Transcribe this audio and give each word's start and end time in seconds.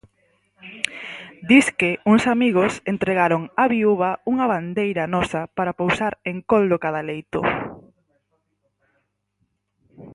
Disque 1.51 1.89
uns 2.11 2.23
amigos 2.35 2.71
entregaron 2.93 3.41
á 3.61 3.65
viúva 3.73 4.09
unha 4.31 4.45
bandeira 4.53 5.03
nosa 5.15 5.41
para 5.57 5.77
pousar 5.81 6.13
encol 6.31 6.63
do 6.71 6.81
cadaleito. 6.83 7.41